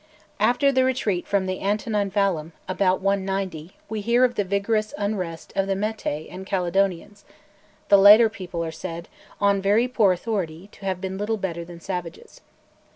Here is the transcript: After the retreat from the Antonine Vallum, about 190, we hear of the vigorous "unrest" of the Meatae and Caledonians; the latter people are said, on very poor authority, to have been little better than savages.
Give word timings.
After 0.39 0.71
the 0.71 0.83
retreat 0.83 1.27
from 1.27 1.45
the 1.45 1.61
Antonine 1.61 2.09
Vallum, 2.09 2.53
about 2.67 3.01
190, 3.01 3.73
we 3.87 4.01
hear 4.01 4.23
of 4.23 4.33
the 4.33 4.43
vigorous 4.43 4.95
"unrest" 4.97 5.53
of 5.55 5.67
the 5.67 5.75
Meatae 5.75 6.27
and 6.27 6.43
Caledonians; 6.43 7.23
the 7.89 7.99
latter 7.99 8.27
people 8.27 8.65
are 8.65 8.71
said, 8.71 9.09
on 9.39 9.61
very 9.61 9.87
poor 9.87 10.11
authority, 10.11 10.69
to 10.71 10.85
have 10.85 11.01
been 11.01 11.19
little 11.19 11.37
better 11.37 11.63
than 11.63 11.79
savages. 11.79 12.41